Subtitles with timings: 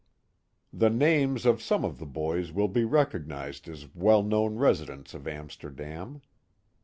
[0.73, 5.27] The names of some of the boys rvill be recognized as well known residents of
[5.27, 6.23] Amsterdam.